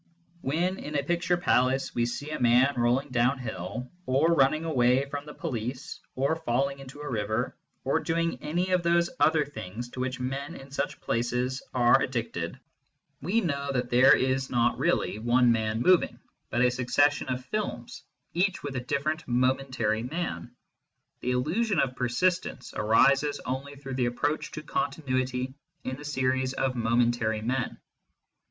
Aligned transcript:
When, 0.41 0.79
in 0.79 0.95
a 0.95 1.03
picture 1.03 1.37
palace, 1.37 1.93
we 1.93 2.07
see 2.07 2.31
a 2.31 2.39
man 2.39 2.73
rolling 2.75 3.09
down 3.09 3.37
hill, 3.37 3.91
or 4.07 4.33
running 4.33 4.65
away 4.65 5.05
from 5.05 5.27
the 5.27 5.33
police, 5.35 5.99
or 6.15 6.35
falling 6.37 6.79
into 6.79 7.01
a 7.01 7.07
river, 7.07 7.55
or 7.83 7.99
doing 7.99 8.41
any 8.41 8.71
of 8.71 8.81
those 8.81 9.11
other 9.19 9.45
things 9.45 9.89
to 9.89 9.99
which 9.99 10.19
men 10.19 10.55
in 10.55 10.71
such 10.71 10.99
places 11.01 11.61
are 11.75 12.01
addicted, 12.01 12.59
we 13.21 13.41
know 13.41 13.53
CONSTITUENTS 13.53 13.69
OF 13.69 13.91
MATTER 13.91 14.05
129 14.17 14.41
that 14.41 14.67
there 14.67 14.69
is 14.69 14.69
riot 14.69 14.79
really 14.79 15.17
only 15.19 15.29
one 15.29 15.51
man 15.51 15.81
moving, 15.83 16.19
but 16.49 16.61
a 16.63 16.71
suc 16.71 16.89
cession 16.89 17.27
of 17.29 17.45
films, 17.45 18.01
each 18.33 18.63
with 18.63 18.75
a 18.75 18.79
different 18.79 19.27
momentary 19.27 20.01
man. 20.01 20.49
The 21.19 21.29
illusion 21.29 21.77
of 21.79 21.95
persistence 21.95 22.73
arises 22.75 23.39
only 23.45 23.75
through 23.75 23.93
the 23.93 24.07
ap 24.07 24.13
proach 24.15 24.49
to 24.53 24.63
continuity 24.63 25.53
in 25.83 25.97
the 25.97 26.05
series 26.05 26.53
of 26.53 26.73
momentary 26.75 27.43
men. 27.43 27.77